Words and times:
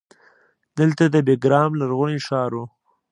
دلته 0.79 1.03
د 1.07 1.15
بیګرام 1.27 1.71
لرغونی 1.79 2.19
ښار 2.27 2.51
و 2.55 2.61